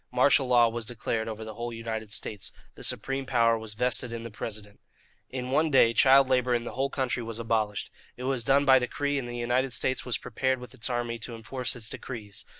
Martial 0.11 0.47
law 0.47 0.67
was 0.67 0.83
declared 0.85 1.27
over 1.27 1.45
the 1.45 1.53
whole 1.53 1.71
United 1.71 2.11
States. 2.11 2.51
The 2.73 2.83
supreme 2.83 3.27
power 3.27 3.55
was 3.55 3.75
vested 3.75 4.11
in 4.11 4.23
the 4.23 4.31
President. 4.31 4.79
In 5.29 5.51
one 5.51 5.69
day, 5.69 5.93
child 5.93 6.27
labour 6.27 6.55
in 6.55 6.63
the 6.63 6.71
whole 6.73 6.89
country 6.89 7.21
was 7.21 7.37
abolished. 7.37 7.91
It 8.17 8.23
was 8.23 8.43
done 8.43 8.65
by 8.65 8.79
decree, 8.79 9.19
and 9.19 9.27
the 9.27 9.37
United 9.37 9.73
States 9.73 10.03
was 10.03 10.17
prepared 10.17 10.57
with 10.59 10.73
its 10.73 10.89
army 10.89 11.19
to 11.19 11.35
enforce 11.35 11.75
its 11.75 11.87
decrees. 11.87 12.45